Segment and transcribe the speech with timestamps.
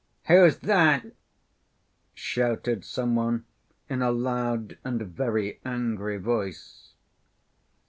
[0.27, 1.11] "Who's there?"
[2.15, 3.45] shouted some one
[3.87, 6.93] in a loud and very angry voice.